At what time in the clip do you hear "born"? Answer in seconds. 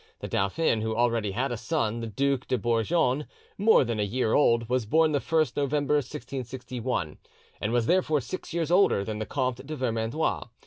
4.87-5.11